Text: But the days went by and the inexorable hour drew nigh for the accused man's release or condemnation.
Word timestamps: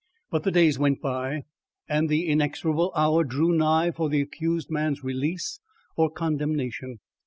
But 0.31 0.41
the 0.41 0.49
days 0.49 0.79
went 0.79 0.99
by 0.99 1.43
and 1.87 2.09
the 2.09 2.25
inexorable 2.25 2.91
hour 2.95 3.23
drew 3.23 3.53
nigh 3.55 3.91
for 3.91 4.09
the 4.09 4.19
accused 4.21 4.71
man's 4.71 5.03
release 5.03 5.59
or 5.95 6.09
condemnation. 6.09 6.97